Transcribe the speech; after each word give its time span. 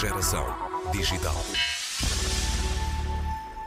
Geração 0.00 0.46
digital. 0.92 1.36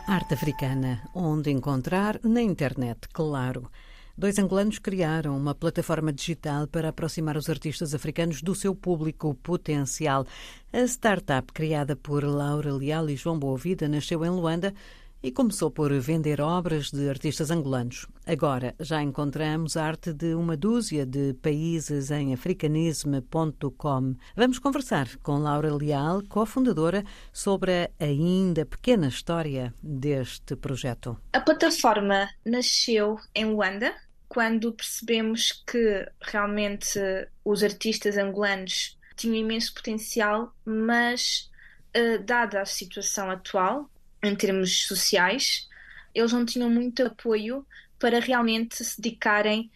Arte 0.07 0.33
africana, 0.33 1.03
onde 1.13 1.51
encontrar 1.51 2.19
na 2.23 2.41
internet, 2.41 3.07
claro. 3.13 3.69
Dois 4.17 4.39
angolanos 4.39 4.79
criaram 4.79 5.37
uma 5.37 5.53
plataforma 5.53 6.11
digital 6.11 6.65
para 6.65 6.89
aproximar 6.89 7.37
os 7.37 7.51
artistas 7.51 7.93
africanos 7.93 8.41
do 8.41 8.55
seu 8.55 8.73
público 8.73 9.35
potencial. 9.43 10.25
A 10.71 10.79
startup, 10.87 11.53
criada 11.53 11.95
por 11.95 12.23
Laura 12.23 12.73
Leal 12.73 13.11
e 13.11 13.15
João 13.15 13.37
Boavida, 13.37 13.87
nasceu 13.87 14.25
em 14.25 14.29
Luanda 14.31 14.73
e 15.23 15.31
começou 15.31 15.71
por 15.71 15.91
vender 16.01 16.41
obras 16.41 16.91
de 16.91 17.09
artistas 17.09 17.49
angolanos. 17.49 18.05
Agora 18.27 18.75
já 18.77 19.01
encontramos 19.01 19.77
arte 19.77 20.11
de 20.11 20.35
uma 20.35 20.57
dúzia 20.57 21.05
de 21.05 21.33
países 21.35 22.11
em 22.11 22.33
africanisme.com. 22.33 24.15
Vamos 24.35 24.59
conversar 24.59 25.07
com 25.23 25.37
Laura 25.37 25.73
Leal, 25.73 26.21
cofundadora, 26.27 27.05
sobre 27.31 27.71
a 27.71 27.89
ainda 28.01 28.65
pequena 28.65 29.07
história 29.07 29.73
deste 29.81 30.57
projeto. 30.57 31.17
A 31.31 31.39
plataforma 31.39 32.29
nasceu 32.45 33.17
em 33.33 33.45
Luanda 33.45 33.95
quando 34.27 34.73
percebemos 34.73 35.63
que 35.65 36.05
realmente 36.19 36.99
os 37.45 37.63
artistas 37.63 38.17
angolanos 38.17 38.99
tinham 39.15 39.35
imenso 39.35 39.73
potencial, 39.73 40.53
mas 40.65 41.49
uh, 41.95 42.21
dada 42.23 42.61
a 42.61 42.65
situação 42.65 43.29
atual, 43.29 43.89
em 44.23 44.35
termos 44.35 44.87
sociais, 44.87 45.67
eles 46.15 46.31
não 46.31 46.45
tinham 46.45 46.69
muito 46.69 47.05
apoio 47.05 47.65
para 47.99 48.19
realmente 48.19 48.83
se 48.83 49.01
dedicarem 49.01 49.71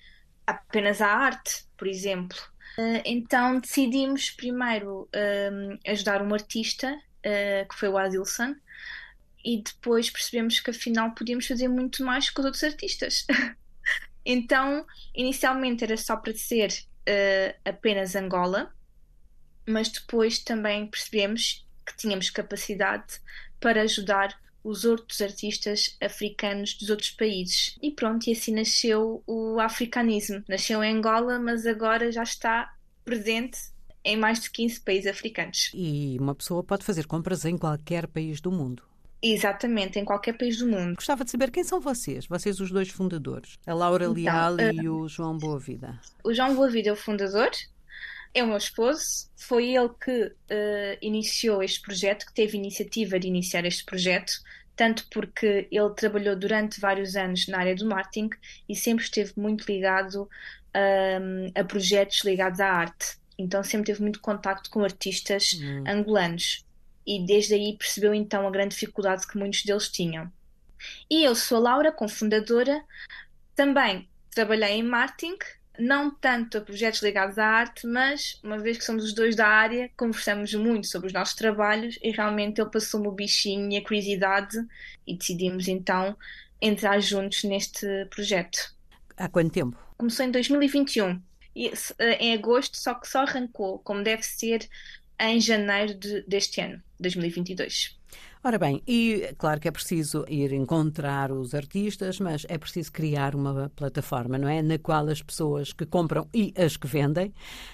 apenas 0.46 1.02
à 1.02 1.08
arte, 1.08 1.66
por 1.78 1.88
exemplo. 1.88 2.38
Eh, 2.78 3.02
então 3.06 3.60
decidimos 3.60 4.30
primeiro 4.32 5.10
ajudar 5.86 6.22
um 6.22 6.34
artista, 6.34 6.94
uh, 6.94 7.68
que 7.68 7.76
foi 7.76 7.90
o 7.90 7.98
Adilson, 7.98 8.56
e 9.44 9.62
depois 9.62 10.10
percebemos 10.10 10.60
que 10.60 10.70
afinal 10.70 11.12
podíamos 11.12 11.48
fazer 11.48 11.68
muito 11.68 12.04
mais 12.04 12.30
com 12.30 12.42
os 12.42 12.46
outros 12.46 12.64
artistas. 12.64 13.26
então, 14.26 14.86
inicialmente 15.16 15.84
era 15.84 15.98
só 15.98 16.18
para 16.18 16.34
ser 16.36 16.70
uh, 16.70 17.60
apenas 17.66 18.16
Angola, 18.16 18.74
mas 19.66 19.90
depois 19.90 20.40
também 20.40 20.88
percebemos 20.88 21.66
que 21.86 21.96
tínhamos 21.96 22.30
capacidade 22.30 23.20
para 23.60 23.82
ajudar 23.82 24.38
os 24.64 24.84
outros 24.84 25.22
artistas 25.22 25.96
africanos 26.02 26.74
dos 26.74 26.90
outros 26.90 27.12
países. 27.12 27.78
E 27.82 27.92
pronto, 27.92 28.28
e 28.28 28.34
assim 28.34 28.54
nasceu 28.54 29.24
o 29.26 29.60
africanismo. 29.60 30.44
Nasceu 30.48 30.84
em 30.84 30.98
Angola, 30.98 31.40
mas 31.40 31.66
agora 31.66 32.12
já 32.12 32.24
está 32.24 32.74
presente 33.06 33.60
em 34.04 34.18
mais 34.18 34.42
de 34.42 34.52
15 34.52 34.82
países 34.82 35.08
africanos. 35.08 35.72
E 35.74 36.18
uma 36.20 36.36
pessoa 36.36 36.64
pode 36.64 36.84
fazer 36.84 37.06
compras 37.06 37.46
em 37.46 37.58
qualquer 37.58 38.08
país 38.08 38.42
do 38.42 38.52
mundo. 38.52 38.84
Exatamente, 39.22 39.98
em 40.00 40.06
qualquer 40.06 40.34
país 40.38 40.58
do 40.58 40.68
mundo. 40.68 40.96
Gostava 40.96 41.26
de 41.26 41.32
saber 41.32 41.50
quem 41.50 41.64
são 41.64 41.80
vocês, 41.80 42.28
vocês 42.28 42.60
os 42.60 42.72
dois 42.72 42.90
fundadores, 42.90 43.58
a 43.66 43.74
Laura 43.74 44.06
então, 44.06 44.14
Leal 44.14 44.56
uh, 44.56 44.74
e 44.74 44.88
o 44.88 45.08
João 45.08 45.38
Boavida. 45.38 46.00
O 46.24 46.34
João 46.34 46.56
Boavida 46.56 46.90
é 46.90 46.94
o 46.94 46.96
fundador, 46.96 47.50
é 48.40 48.44
o 48.44 48.48
meu 48.48 48.58
esposo, 48.58 49.30
foi 49.36 49.76
ele 49.76 49.90
que 50.04 50.26
uh, 50.26 50.98
iniciou 51.02 51.64
este 51.64 51.82
projeto, 51.82 52.26
que 52.26 52.34
teve 52.34 52.58
iniciativa 52.58 53.20
de 53.20 53.28
iniciar 53.28 53.66
este 53.66 53.84
projeto, 53.84 54.34
tanto 54.76 55.08
porque 55.10 55.68
ele 55.72 55.90
trabalhou 55.96 56.36
durante 56.36 56.80
vários 56.80 57.16
anos 57.16 57.48
na 57.48 57.58
área 57.58 57.76
do 57.76 57.88
marketing 57.88 58.30
e 58.70 58.76
sempre 58.76 59.04
esteve 59.04 59.34
muito 59.36 59.66
ligado 59.66 60.30
um, 60.76 61.60
a 61.60 61.64
projetos 61.64 62.24
ligados 62.24 62.60
à 62.60 62.68
arte. 62.68 63.18
Então 63.40 63.64
sempre 63.64 63.88
teve 63.88 64.02
muito 64.02 64.20
contacto 64.20 64.70
com 64.70 64.84
artistas 64.84 65.54
uhum. 65.54 65.84
angolanos 65.88 66.64
e 67.06 67.26
desde 67.26 67.56
aí 67.56 67.76
percebeu 67.76 68.14
então 68.14 68.48
a 68.48 68.52
grande 68.52 68.76
dificuldade 68.76 69.26
que 69.26 69.38
muitos 69.38 69.64
deles 69.64 69.90
tinham. 69.90 70.32
E 71.10 71.24
eu 71.24 71.34
sou 71.34 71.58
a 71.58 71.62
Laura, 71.62 71.92
cofundadora, 71.92 72.84
também 73.56 74.08
trabalhei 74.30 74.74
em 74.74 74.84
marketing 74.84 75.38
não 75.80 76.10
tanto 76.10 76.58
a 76.58 76.62
projetos 76.62 77.02
ligados 77.02 77.38
à 77.38 77.46
arte, 77.46 77.86
mas 77.86 78.40
uma 78.44 78.58
vez 78.58 78.78
que 78.78 78.86
somos 78.86 79.04
os 79.04 79.14
dois 79.14 79.36
da 79.36 79.48
área, 79.48 79.90
conversamos 79.98 80.54
muito 80.54 80.88
sobre 80.88 81.08
os 81.08 81.14
nossos 81.14 81.36
trabalhos 81.36 81.98
e 82.02 82.12
realmente 82.12 82.62
ele 82.62 82.70
passou-me 82.70 83.08
o 83.08 83.12
bichinho 83.12 83.72
e 83.72 83.78
a 83.78 83.84
curiosidade 83.84 84.58
e 85.06 85.16
decidimos 85.16 85.68
então 85.68 86.18
entrar 86.62 87.00
juntos 87.00 87.44
neste 87.44 87.88
projeto. 88.10 88.76
Há 89.16 89.28
quanto 89.30 89.52
tempo? 89.52 89.78
Começou 89.98 90.26
em 90.26 90.32
2021, 90.32 91.22
e, 91.56 91.72
eh, 91.98 92.24
em 92.24 92.34
agosto, 92.36 92.78
só 92.78 92.94
que 92.94 93.08
só 93.08 93.22
arrancou, 93.22 93.80
como 93.80 94.04
deve 94.04 94.22
ser, 94.22 94.70
em 95.20 95.42
janeiro 95.42 95.96
de, 95.96 96.22
deste 96.22 96.62
ano, 96.62 96.82
2022. 97.00 97.97
Ora 98.44 98.60
bem, 98.60 98.82
e 98.88 99.34
claro 99.38 99.60
que 99.60 99.68
é 99.68 99.72
preciso 99.72 100.24
ir 100.28 100.54
encontrar 100.54 101.32
os 101.32 101.56
artistas, 101.56 102.20
mas 102.20 102.46
é 102.48 102.58
preciso 102.58 102.92
criar 102.92 103.36
uma 103.36 103.72
plataforma, 103.76 104.38
não 104.38 104.48
é? 104.48 104.62
Na 104.62 104.78
qual 104.78 105.08
as 105.10 105.22
pessoas 105.22 105.74
que 105.74 105.86
compram 105.86 106.28
e 106.34 106.54
as 106.56 106.78
que 106.78 106.88
vendem, 106.88 107.34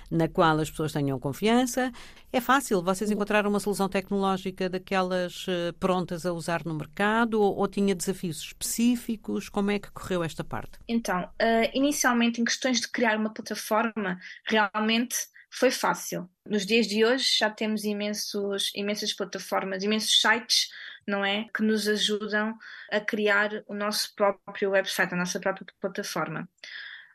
na 0.10 0.28
qual 0.28 0.58
as 0.60 0.70
pessoas 0.70 0.94
tenham 0.94 1.20
confiança. 1.20 1.92
É 2.32 2.40
fácil 2.40 2.82
vocês 2.82 3.12
encontrar 3.12 3.46
uma 3.46 3.60
solução 3.60 3.90
tecnológica 3.90 4.70
daquelas 4.70 5.46
eh, 5.48 5.72
prontas 5.80 6.26
a 6.26 6.34
usar 6.34 6.66
no 6.66 6.74
mercado 6.74 7.40
ou, 7.40 7.56
ou 7.56 7.68
tinha 7.68 7.94
desafios 7.94 8.40
específicos? 8.40 9.50
Como 9.50 9.70
é 9.70 9.78
que 9.78 9.92
correu 9.92 10.24
esta 10.24 10.44
parte? 10.44 10.80
Então, 10.88 11.24
uh, 11.24 11.70
inicialmente, 11.74 12.42
em 12.42 12.46
questões 12.46 12.80
de 12.80 12.88
criar 12.88 13.18
uma 13.18 13.30
plataforma, 13.30 14.20
realmente 14.46 15.16
foi 15.54 15.70
fácil. 15.70 16.28
Nos 16.48 16.66
dias 16.66 16.88
de 16.88 17.06
hoje 17.06 17.38
já 17.38 17.50
temos 17.50 17.84
imensos, 17.84 18.72
imensas 18.74 19.14
plataformas, 19.14 19.84
imensos 19.84 20.20
sites, 20.20 20.70
não 21.08 21.24
é? 21.24 21.48
Que 21.56 21.62
nos 21.62 21.88
ajudam 21.88 22.58
a 22.92 23.00
criar 23.00 23.64
o 23.68 23.74
nosso 23.76 24.16
próprio 24.16 24.72
website, 24.72 25.14
a 25.14 25.18
nossa 25.18 25.40
própria 25.40 25.68
plataforma. 25.80 26.50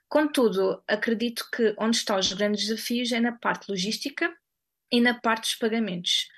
Contudo, 0.09 0.83
acredito 0.87 1.49
que 1.53 1.75
onde 1.77 1.97
estão 1.97 2.17
os 2.17 2.33
grandes 2.33 2.67
desafios 2.67 3.11
é 3.11 3.19
na 3.19 3.33
parte 3.33 3.69
logística 3.69 4.33
e 4.91 5.01
na 5.01 5.15
parte 5.15 5.43
dos 5.43 5.55
pagamentos. 5.57 6.29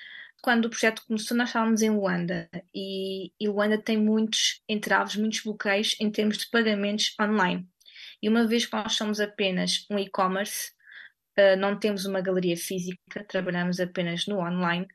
Quando 0.43 0.65
o 0.65 0.71
projeto 0.71 1.05
começou, 1.06 1.37
nós 1.37 1.50
estávamos 1.50 1.82
em 1.82 1.91
Luanda 1.91 2.49
e, 2.75 3.31
e 3.38 3.47
Luanda 3.47 3.77
tem 3.77 3.99
muitos 3.99 4.62
entraves, 4.67 5.17
muitos 5.17 5.41
bloqueios 5.41 5.94
em 6.00 6.11
termos 6.11 6.38
de 6.38 6.49
pagamentos 6.49 7.15
online. 7.21 7.69
E 8.22 8.28
uma 8.28 8.47
vez 8.47 8.65
que 8.65 8.75
nós 8.75 8.94
somos 8.94 9.21
apenas 9.21 9.87
um 9.91 9.99
e-commerce, 9.99 10.72
não 11.58 11.78
temos 11.78 12.04
uma 12.04 12.20
galeria 12.20 12.56
física, 12.56 13.24
trabalhamos 13.28 13.80
apenas 13.80 14.26
no 14.26 14.38
online. 14.38 14.86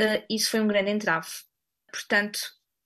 Uh, 0.00 0.22
isso 0.30 0.50
foi 0.50 0.60
um 0.60 0.68
grande 0.68 0.90
entrave. 0.90 1.28
Portanto, 1.90 2.38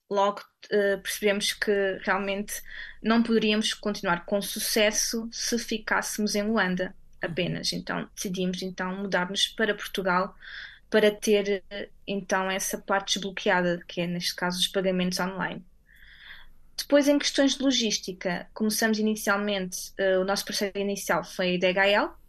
logo 0.08 0.40
uh, 0.66 1.00
percebemos 1.02 1.52
que 1.52 1.98
realmente 2.04 2.62
não 3.02 3.22
poderíamos 3.22 3.74
continuar 3.74 4.24
com 4.24 4.40
sucesso 4.40 5.28
se 5.32 5.58
ficássemos 5.58 6.34
em 6.34 6.42
Luanda 6.42 6.94
apenas. 7.20 7.72
Então 7.72 8.08
decidimos 8.14 8.62
então 8.62 8.96
mudar-nos 8.96 9.48
para 9.48 9.74
Portugal 9.74 10.34
para 10.88 11.10
ter 11.10 11.62
então 12.06 12.50
essa 12.50 12.76
parte 12.78 13.14
desbloqueada, 13.14 13.80
que 13.86 14.00
é 14.00 14.06
neste 14.06 14.34
caso 14.34 14.58
os 14.58 14.68
pagamentos 14.68 15.20
online. 15.20 15.64
Depois, 16.76 17.06
em 17.08 17.18
questões 17.18 17.56
de 17.56 17.62
logística, 17.62 18.48
começamos 18.54 18.98
inicialmente, 18.98 19.92
uh, 20.00 20.20
o 20.20 20.24
nosso 20.24 20.44
parceiro 20.44 20.78
inicial 20.78 21.22
foi 21.22 21.56
a 21.56 21.58
DHL, 21.58 22.19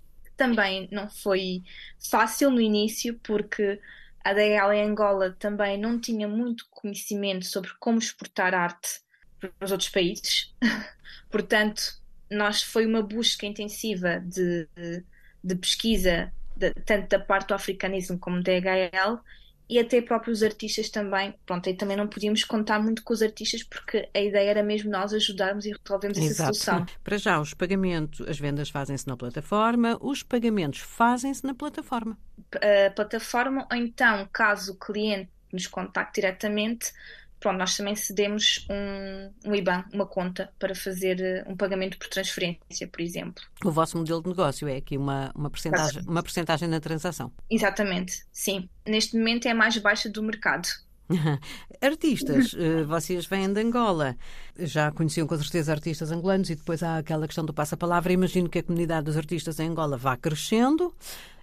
também 0.41 0.89
não 0.91 1.07
foi 1.07 1.63
fácil 2.09 2.49
no 2.49 2.59
início, 2.59 3.19
porque 3.21 3.79
a 4.23 4.33
DL 4.33 4.75
em 4.75 4.89
Angola 4.89 5.35
também 5.37 5.77
não 5.77 5.99
tinha 5.99 6.27
muito 6.27 6.65
conhecimento 6.71 7.45
sobre 7.45 7.69
como 7.79 7.99
exportar 7.99 8.55
arte 8.55 9.01
para 9.39 9.51
os 9.61 9.71
outros 9.71 9.89
países. 9.89 10.51
Portanto, 11.29 12.01
nós 12.27 12.63
foi 12.63 12.87
uma 12.87 13.03
busca 13.03 13.45
intensiva 13.45 14.19
de, 14.19 14.67
de, 14.75 15.03
de 15.43 15.55
pesquisa, 15.57 16.33
de, 16.55 16.73
tanto 16.73 17.09
da 17.09 17.19
parte 17.19 17.49
do 17.49 17.53
africanismo 17.53 18.17
como 18.17 18.41
da 18.41 18.53
DHL, 18.59 19.19
e 19.71 19.79
até 19.79 20.01
próprios 20.01 20.43
artistas 20.43 20.89
também. 20.89 21.33
Pronto, 21.45 21.69
aí 21.69 21.73
também 21.73 21.95
não 21.95 22.05
podíamos 22.05 22.43
contar 22.43 22.77
muito 22.77 23.01
com 23.03 23.13
os 23.13 23.21
artistas 23.21 23.63
porque 23.63 24.09
a 24.13 24.19
ideia 24.19 24.49
era 24.49 24.61
mesmo 24.61 24.91
nós 24.91 25.13
ajudarmos 25.13 25.65
e 25.65 25.71
resolvermos 25.71 26.17
essa 26.17 26.43
solução. 26.43 26.85
Para 27.01 27.17
já, 27.17 27.39
os 27.39 27.53
pagamentos, 27.53 28.19
as 28.27 28.37
vendas 28.37 28.69
fazem-se 28.69 29.07
na 29.07 29.15
plataforma, 29.15 29.97
os 30.01 30.23
pagamentos 30.23 30.79
fazem-se 30.79 31.45
na 31.45 31.55
plataforma. 31.55 32.17
A 32.53 32.91
plataforma, 32.91 33.65
ou 33.71 33.77
então, 33.77 34.27
caso 34.33 34.73
o 34.73 34.75
cliente 34.75 35.29
nos 35.53 35.67
contacte 35.67 36.19
diretamente, 36.19 36.91
pronto, 37.41 37.57
nós 37.57 37.75
também 37.75 37.95
cedemos 37.95 38.65
um, 38.69 39.49
um 39.49 39.55
IBAN, 39.55 39.83
uma 39.91 40.05
conta, 40.05 40.53
para 40.57 40.73
fazer 40.73 41.19
eh, 41.19 41.43
um 41.47 41.57
pagamento 41.57 41.97
por 41.97 42.07
transferência, 42.07 42.87
por 42.87 43.01
exemplo. 43.01 43.43
O 43.65 43.71
vosso 43.71 43.97
modelo 43.97 44.21
de 44.21 44.29
negócio 44.29 44.67
é 44.67 44.77
aqui 44.77 44.95
uma, 44.95 45.31
uma, 45.35 45.49
percentagem, 45.49 46.03
uma 46.07 46.23
percentagem 46.23 46.69
na 46.69 46.79
transação? 46.79 47.31
Exatamente, 47.49 48.23
sim. 48.31 48.69
Neste 48.87 49.17
momento 49.17 49.47
é 49.47 49.51
a 49.51 49.55
mais 49.55 49.75
baixa 49.77 50.07
do 50.07 50.21
mercado. 50.21 50.69
Artistas, 51.81 52.55
eh, 52.57 52.83
vocês 52.83 53.25
vêm 53.25 53.51
de 53.51 53.59
Angola, 53.59 54.15
já 54.57 54.91
conheciam 54.91 55.27
com 55.27 55.35
certeza 55.35 55.71
artistas 55.71 56.11
angolanos 56.11 56.49
e 56.49 56.55
depois 56.55 56.83
há 56.83 56.97
aquela 56.97 57.25
questão 57.25 57.43
do 57.43 57.53
passa-palavra. 57.53 58.13
Imagino 58.13 58.47
que 58.47 58.59
a 58.59 58.63
comunidade 58.63 59.05
dos 59.05 59.17
artistas 59.17 59.59
em 59.59 59.69
Angola 59.69 59.97
vá 59.97 60.15
crescendo. 60.15 60.93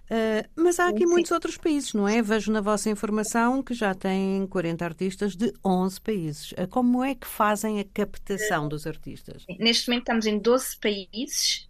Uh, 0.09 0.49
mas 0.55 0.79
há 0.79 0.87
aqui 0.87 1.05
Sim. 1.05 1.05
muitos 1.05 1.31
outros 1.31 1.55
países, 1.55 1.93
não 1.93 2.07
é? 2.07 2.19
Vejo 2.19 2.51
na 2.51 2.61
vossa 2.61 2.89
informação 2.89 3.61
que 3.61 3.75
já 3.75 3.93
têm 3.93 4.47
40 4.47 4.83
artistas 4.83 5.35
de 5.35 5.53
11 5.63 6.01
países. 6.01 6.51
Uh, 6.53 6.67
como 6.67 7.03
é 7.03 7.13
que 7.13 7.27
fazem 7.27 7.79
a 7.79 7.83
captação 7.83 8.67
dos 8.67 8.87
artistas? 8.87 9.45
Neste 9.59 9.87
momento 9.87 10.03
estamos 10.03 10.25
em 10.25 10.39
12 10.39 10.77
países 10.77 11.67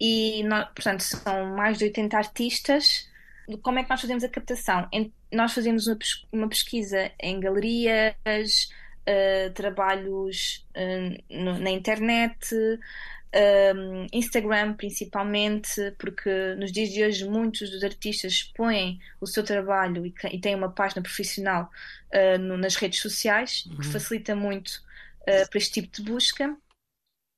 e, 0.00 0.42
nós, 0.44 0.64
portanto, 0.74 1.02
são 1.02 1.54
mais 1.54 1.76
de 1.76 1.84
80 1.84 2.16
artistas. 2.16 3.10
Como 3.60 3.78
é 3.78 3.84
que 3.84 3.90
nós 3.90 4.00
fazemos 4.00 4.24
a 4.24 4.28
captação? 4.28 4.88
Nós 5.30 5.52
fazemos 5.52 5.86
uma 6.32 6.48
pesquisa 6.48 7.10
em 7.20 7.38
galerias, 7.40 8.14
uh, 9.06 9.52
trabalhos 9.52 10.66
na 11.28 11.70
internet, 11.70 12.54
um, 13.34 14.06
Instagram 14.12 14.74
principalmente, 14.74 15.90
porque 15.98 16.54
nos 16.56 16.70
dias 16.70 16.90
de 16.90 17.04
hoje 17.04 17.28
muitos 17.28 17.70
dos 17.70 17.82
artistas 17.82 18.32
expõem 18.32 19.00
o 19.20 19.26
seu 19.26 19.42
trabalho 19.42 20.04
e, 20.06 20.14
e 20.30 20.40
têm 20.40 20.54
uma 20.54 20.70
página 20.70 21.02
profissional 21.02 21.70
uh, 22.14 22.38
no, 22.38 22.56
nas 22.56 22.76
redes 22.76 23.00
sociais, 23.00 23.64
uhum. 23.66 23.78
que 23.78 23.86
facilita 23.86 24.34
muito 24.36 24.82
uh, 25.22 25.48
para 25.48 25.58
este 25.58 25.80
tipo 25.80 25.96
de 25.96 26.02
busca. 26.02 26.56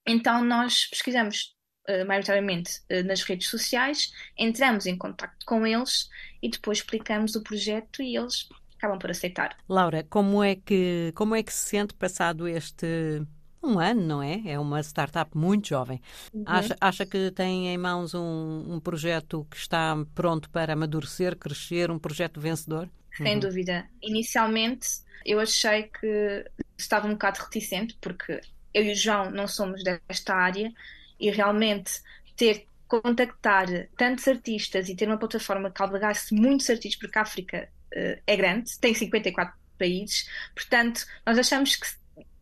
Então 0.07 0.45
nós 0.45 0.87
pesquisamos 0.87 1.55
uh, 1.89 2.05
maioritariamente 2.07 2.81
uh, 2.91 3.05
nas 3.07 3.23
redes 3.23 3.49
sociais, 3.49 4.13
entramos 4.37 4.87
em 4.87 4.99
contato 4.99 5.47
com 5.47 5.67
eles 5.67 6.09
e 6.43 6.49
depois 6.49 6.79
explicamos 6.79 7.37
o 7.37 7.43
projeto 7.43 8.03
e 8.03 8.17
eles 8.17 8.49
acabam 8.77 8.99
por 8.99 9.11
aceitar. 9.11 9.57
Laura, 9.69 10.03
como 10.03 10.43
é 10.43 10.57
que 10.57 11.13
como 11.15 11.37
é 11.37 11.43
que 11.43 11.53
se 11.53 11.71
sente 11.71 11.95
passado 11.95 12.49
este 12.49 13.23
um 13.65 13.79
ano, 13.79 14.01
não 14.01 14.23
é? 14.23 14.43
É 14.47 14.59
uma 14.59 14.81
startup 14.81 15.37
muito 15.37 15.69
jovem. 15.69 16.01
Uhum. 16.33 16.45
Acha, 16.47 16.77
acha 16.81 17.07
que 17.07 17.31
tem 17.31 17.69
em 17.69 17.79
mãos 17.79 18.15
um, 18.15 18.65
um, 18.69 18.81
projeto 18.81 19.47
que 19.51 19.57
está 19.57 19.97
pronto 20.15 20.51
para 20.51 20.73
amadurecer, 20.73 21.37
crescer, 21.37 21.91
um 21.91 21.99
projeto 21.99 22.41
vencedor? 22.41 22.89
Sem 23.17 23.35
uhum. 23.35 23.41
dúvida. 23.41 23.87
Inicialmente 24.03 24.89
eu 25.25 25.41
achei 25.41 25.85
que 25.85 26.45
estava 26.77 27.07
um 27.07 27.13
bocado 27.13 27.41
reticente, 27.41 27.97
porque 28.01 28.41
eu 28.73 28.85
e 28.85 28.93
o 28.93 28.95
João 28.95 29.31
não 29.31 29.49
somos 29.49 29.83
desta 29.83 30.35
área 30.35 30.73
e 31.19 31.31
realmente 31.31 32.03
ter 32.37 32.67
contactar 32.87 33.67
tantos 33.97 34.29
artistas 34.29 34.89
e 34.89 34.95
ter 34.95 35.09
uma 35.09 35.19
plataforma 35.19 35.71
que 35.71 35.83
albergasse 35.83 36.35
muitos 36.35 36.69
artistas, 36.69 37.01
porque 37.01 37.19
a 37.19 37.23
África 37.23 37.69
uh, 37.97 38.23
é 38.27 38.37
grande, 38.37 38.79
tem 38.79 38.95
54 38.95 39.55
países, 39.79 40.29
portanto, 40.55 41.05
nós 41.27 41.39
achamos 41.39 41.77
que 41.77 41.87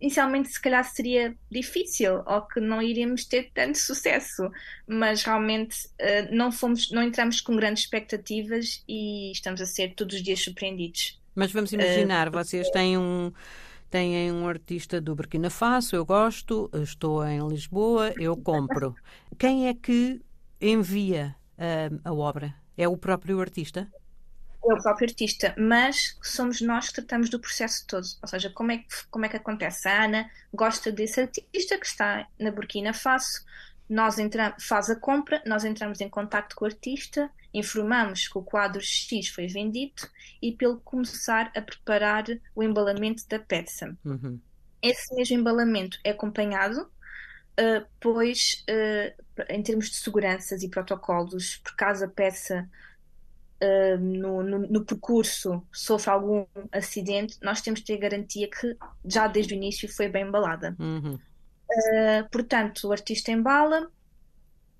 inicialmente 0.03 0.49
se 0.49 0.61
calhar 0.61 0.85
seria 0.85 1.35
difícil 1.49 2.23
ou 2.27 2.43
que 2.43 2.61
não 2.61 2.83
iríamos 2.83 3.25
ter 3.25 3.51
tanto 3.55 3.79
sucesso, 3.79 4.51
mas 4.87 5.23
realmente 5.23 5.87
uh, 5.87 6.35
não 6.35 6.51
fomos, 6.51 6.91
não 6.91 7.03
entramos 7.03 7.41
com 7.41 7.55
grandes 7.55 7.85
expectativas 7.85 8.83
e 8.89 9.31
estamos 9.31 9.61
a 9.61 9.67
ser 9.67 9.95
todos 9.95 10.17
os 10.17 10.23
dias 10.23 10.41
surpreendidos. 10.41 11.21
Mas 11.37 11.53
vamos 11.53 11.73
imaginar, 11.73 12.29
uh, 12.29 12.33
vocês 12.33 12.69
têm 12.71 12.99
um 12.99 13.33
têm 13.89 14.33
um 14.33 14.49
artista 14.49 15.01
do 15.01 15.15
Burkina 15.15 15.51
Faso, 15.51 15.95
eu 15.95 16.05
gosto, 16.05 16.71
estou 16.75 17.25
em 17.27 17.47
Lisboa, 17.47 18.13
eu 18.19 18.35
compro. 18.37 18.95
Quem 19.39 19.69
é 19.69 19.75
que 19.75 20.21
envia 20.61 21.37
uh, 21.59 22.01
a 22.03 22.13
obra? 22.13 22.55
É 22.77 22.89
o 22.89 22.97
próprio 22.97 23.39
artista? 23.39 23.89
É 24.65 24.75
o 24.75 24.83
próprio 24.83 25.09
artista, 25.09 25.55
mas 25.59 26.17
somos 26.23 26.61
nós 26.61 26.89
que 26.89 26.95
tratamos 26.95 27.29
do 27.29 27.41
processo 27.41 27.85
todo. 27.87 28.07
Ou 28.23 28.29
seja, 28.29 28.51
como 28.51 28.73
é 28.73 28.79
que, 28.79 28.87
como 29.11 29.27
é 29.27 29.29
que 29.29 29.37
acontece? 29.37 29.89
A 29.89 30.05
Ana 30.05 30.31
gosta 30.53 30.93
desse 30.93 31.21
artista 31.21 31.79
que 31.79 31.87
está 31.87 32.27
na 32.39 32.51
Burkina 32.51 32.93
Faso, 32.93 33.45
nós 33.89 34.19
entramos, 34.19 34.65
faz 34.65 34.89
a 34.89 34.97
compra, 34.97 35.43
nós 35.45 35.65
entramos 35.65 36.01
em 36.01 36.09
contato 36.09 36.57
com 36.57 36.65
o 36.65 36.69
artista, 36.69 37.31
informamos 37.53 38.29
que 38.29 38.39
o 38.39 38.43
quadro 38.43 38.81
X 38.81 39.29
foi 39.29 39.47
vendido 39.47 40.03
e 40.41 40.53
pelo 40.53 40.81
começar 40.81 41.53
a 41.55 41.61
preparar 41.61 42.25
o 42.55 42.63
embalamento 42.63 43.29
da 43.29 43.39
peça. 43.39 43.97
Uhum. 44.05 44.41
Esse 44.81 45.15
mesmo 45.15 45.39
embalamento 45.39 45.99
é 46.03 46.11
acompanhado, 46.11 46.83
uh, 46.83 47.87
pois, 48.01 48.65
uh, 48.71 49.45
em 49.51 49.63
termos 49.63 49.91
de 49.91 49.97
seguranças 49.97 50.63
e 50.63 50.69
protocolos, 50.69 51.57
por 51.57 51.77
caso 51.77 52.05
a 52.05 52.09
peça 52.09 52.69
uh, 53.63 53.99
no, 53.99 54.43
no, 54.43 54.59
no, 54.59 54.85
percurso 54.85 55.63
sofre 55.73 56.11
algum 56.11 56.45
acidente, 56.73 57.39
nós 57.43 57.61
temos 57.61 57.81
de 57.81 57.87
ter 57.87 57.99
garantia 57.99 58.49
que 58.49 58.77
já 59.05 59.27
desde 59.27 59.55
o 59.55 59.57
início 59.57 59.89
foi 59.89 60.09
bem 60.09 60.27
embalada. 60.27 60.77
Uhum. 60.79 61.15
Uh, 61.15 62.29
portanto, 62.31 62.89
o 62.89 62.93
artista 62.93 63.31
embala, 63.31 63.89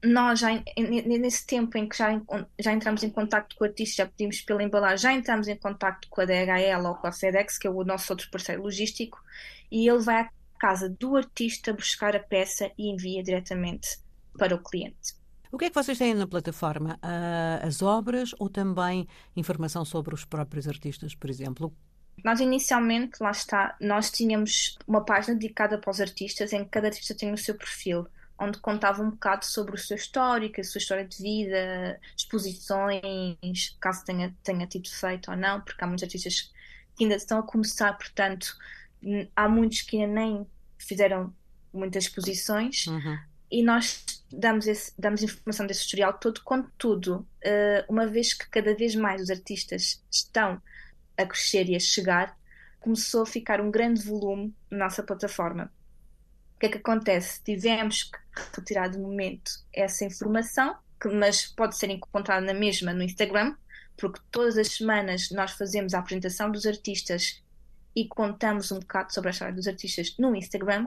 nós 0.05 0.41
já 0.41 0.49
nesse 0.77 1.47
tempo 1.47 1.79
em 1.79 1.89
que 1.89 1.97
já, 1.97 2.21
já 2.59 2.73
entramos 2.73 3.03
em 3.03 3.11
contato 3.11 3.55
com 3.57 3.65
o 3.65 3.67
artista, 3.69 4.03
já 4.03 4.09
pedimos 4.09 4.41
pela 4.43 4.63
embalagem, 4.63 4.99
já 4.99 5.13
entramos 5.13 5.49
em 5.49 5.57
contato 5.57 6.09
com 6.11 6.21
a 6.21 6.25
DHL 6.25 6.87
ou 6.87 6.95
com 6.97 7.07
a 7.07 7.13
FedEx, 7.13 7.57
que 7.57 7.67
é 7.67 7.71
o 7.71 7.85
nosso 7.85 8.13
outro 8.13 8.29
parceiro 8.31 8.63
logístico, 8.63 9.19
e 9.71 9.89
ele 9.89 10.01
vai 10.01 10.23
à 10.23 10.31
casa 10.59 10.89
do 10.89 11.17
artista 11.17 11.73
buscar 11.73 12.15
a 12.17 12.21
peça 12.21 12.71
e 12.77 12.91
envia 12.91 13.23
diretamente 13.23 13.99
para 14.37 14.55
o 14.55 14.63
cliente. 14.63 15.22
O 15.53 15.59
que 15.59 15.67
é 15.67 15.69
que 15.69 15.75
vocês 15.75 15.99
têm 15.99 16.15
na 16.15 16.27
plataforma? 16.27 16.95
Uh, 16.95 17.67
as 17.67 17.83
obras 17.83 18.35
ou 18.39 18.49
também 18.49 19.07
informação 19.37 19.85
sobre 19.85 20.15
os 20.15 20.25
próprios 20.25 20.67
artistas, 20.67 21.15
por 21.15 21.29
exemplo? 21.29 21.71
Nós 22.25 22.41
inicialmente, 22.41 23.23
lá 23.23 23.31
está, 23.31 23.77
nós 23.79 24.11
tínhamos 24.11 24.79
uma 24.87 25.05
página 25.05 25.35
dedicada 25.35 25.77
para 25.77 25.91
os 25.91 26.01
artistas 26.01 26.55
em 26.55 26.65
que 26.65 26.71
cada 26.71 26.87
artista 26.87 27.15
tem 27.15 27.35
o 27.35 27.37
seu 27.37 27.55
perfil, 27.55 28.07
onde 28.39 28.59
contava 28.61 29.03
um 29.03 29.11
bocado 29.11 29.45
sobre 29.45 29.75
o 29.75 29.79
seu 29.79 29.95
histórico, 29.95 30.59
a 30.59 30.65
sua 30.65 30.79
história 30.79 31.05
de 31.07 31.19
vida, 31.19 32.01
exposições, 32.17 33.77
caso 33.79 34.07
tenha, 34.07 34.35
tenha 34.43 34.67
tido 34.67 34.89
feito 34.89 35.31
ou 35.31 35.37
não, 35.37 35.61
porque 35.61 35.85
há 35.85 35.87
muitos 35.87 36.05
artistas 36.05 36.51
que 36.97 37.05
ainda 37.05 37.17
estão 37.17 37.39
a 37.39 37.43
começar, 37.43 37.93
portanto, 37.99 38.57
há 39.37 39.49
muitos 39.51 39.83
que 39.83 40.01
ainda 40.01 40.15
nem 40.15 40.47
fizeram 40.79 41.31
muitas 41.75 42.05
exposições. 42.05 42.87
Uhum 42.87 43.19
e 43.53 43.63
nós 43.63 44.03
damos, 44.33 44.67
esse, 44.67 44.93
damos 44.99 45.23
informação 45.23 45.67
desse 45.67 45.83
historial 45.83 46.15
todo, 46.15 46.43
contudo, 46.43 47.27
uh, 47.45 47.85
uma 47.89 48.07
vez 48.07 48.33
que 48.33 48.49
cada 48.49 48.75
vez 48.75 48.95
mais 48.95 49.23
os 49.23 49.31
artistas 49.31 50.03
estão 50.11 50.61
a 51.17 51.27
crescer 51.27 51.69
e 51.69 51.77
a 51.77 51.81
chegar, 51.81 52.37
começou 52.81 53.23
a 53.23 53.27
ficar 53.27 53.61
um 53.61 53.71
grande 53.71 54.03
volume 54.03 54.55
na 54.71 54.79
nossa 54.79 55.03
plataforma. 55.03 55.73
O 56.57 56.59
que 56.59 56.67
é 56.67 56.69
que 56.69 56.79
acontece? 56.79 57.43
Tivemos 57.43 58.05
que 58.05 58.19
retirar 58.57 58.89
de 58.89 58.99
momento 58.99 59.51
essa 59.73 60.05
informação, 60.05 60.77
que, 61.01 61.09
mas 61.09 61.47
pode 61.47 61.77
ser 61.77 61.91
encontrada 61.91 62.45
na 62.45 62.55
mesma 62.55 62.93
no 62.93 63.03
Instagram, 63.03 63.55
porque 63.97 64.21
todas 64.31 64.57
as 64.57 64.69
semanas 64.69 65.31
nós 65.31 65.53
fazemos 65.53 65.95
a 65.95 65.99
apresentação 65.99 66.51
dos 66.51 66.67
artistas 66.67 67.43
e 67.95 68.07
contamos 68.09 68.73
um 68.73 68.79
bocado 68.79 69.13
sobre 69.13 69.29
a 69.29 69.33
história 69.33 69.55
dos 69.55 69.69
artistas 69.69 70.17
no 70.19 70.35
Instagram. 70.35 70.87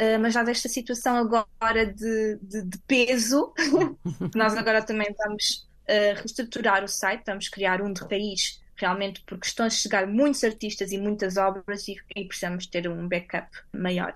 Uh, 0.00 0.18
mas 0.20 0.34
dada 0.34 0.50
esta 0.50 0.68
situação 0.68 1.16
agora 1.16 1.86
de, 1.86 2.36
de, 2.42 2.62
de 2.62 2.78
peso, 2.78 3.52
nós 4.34 4.56
agora 4.56 4.82
também 4.82 5.14
vamos 5.16 5.68
uh, 5.88 6.16
reestruturar 6.16 6.82
o 6.82 6.88
site, 6.88 7.22
vamos 7.26 7.48
criar 7.48 7.80
um 7.80 7.92
de 7.92 8.02
raiz, 8.02 8.60
realmente 8.74 9.22
porque 9.24 9.46
estão 9.46 9.66
a 9.66 9.70
chegar 9.70 10.04
muitos 10.06 10.42
artistas 10.42 10.90
e 10.90 10.98
muitas 10.98 11.36
obras 11.36 11.86
e, 11.86 11.94
e 12.16 12.24
precisamos 12.24 12.66
ter 12.66 12.88
um 12.88 13.06
backup 13.08 13.48
maior. 13.72 14.14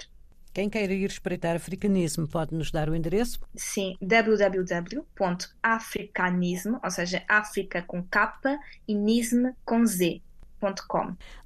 Quem 0.52 0.68
queira 0.68 0.92
ir 0.92 1.08
espreitar 1.08 1.54
africanismo 1.54 2.26
pode 2.26 2.52
nos 2.52 2.72
dar 2.72 2.90
o 2.90 2.96
endereço? 2.96 3.38
Sim, 3.54 3.96
www.africanismo, 4.02 6.80
ou 6.82 6.90
seja, 6.90 7.22
África 7.28 7.80
com 7.82 8.02
capa 8.02 8.58
e 8.88 8.92
nisme 8.92 9.52
com 9.64 9.86
Z, 9.86 10.20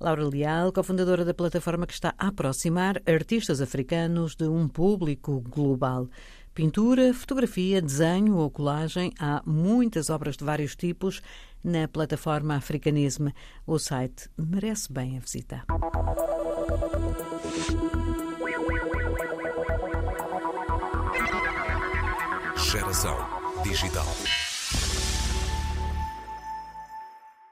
Laura 0.00 0.24
Leal, 0.26 0.72
cofundadora 0.72 1.24
da 1.24 1.34
plataforma 1.34 1.86
que 1.86 1.92
está 1.92 2.14
a 2.18 2.28
aproximar 2.28 3.00
artistas 3.06 3.60
africanos 3.60 4.34
de 4.34 4.44
um 4.44 4.68
público 4.68 5.40
global. 5.40 6.08
Pintura, 6.54 7.14
fotografia, 7.14 7.80
desenho 7.80 8.36
ou 8.36 8.50
colagem, 8.50 9.12
há 9.18 9.42
muitas 9.46 10.10
obras 10.10 10.36
de 10.36 10.44
vários 10.44 10.76
tipos 10.76 11.22
na 11.64 11.88
plataforma 11.88 12.56
Africanism. 12.56 13.28
O 13.66 13.78
site 13.78 14.28
merece 14.36 14.92
bem 14.92 15.16
a 15.16 15.20
visita. 15.20 15.64
Geração 22.56 23.16
Digital. 23.62 24.51